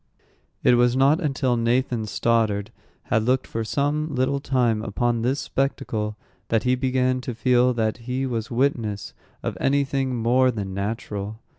It 0.63 0.73
was 0.77 0.95
not 0.95 1.21
until 1.21 1.55
Nathan 1.55 2.07
Stoddard 2.07 2.71
had 3.03 3.21
looked 3.21 3.45
for 3.45 3.63
some 3.63 4.15
little 4.15 4.39
time 4.39 4.81
upon 4.81 5.21
this 5.21 5.39
spectacle 5.39 6.17
that 6.47 6.63
he 6.63 6.73
began 6.73 7.21
to 7.21 7.35
feel 7.35 7.71
that 7.75 7.97
he 7.97 8.25
was 8.25 8.49
witness 8.49 9.13
of 9.43 9.55
any 9.61 9.83
thing 9.83 10.15
more 10.15 10.49
than 10.49 10.73
natural. 10.73 11.37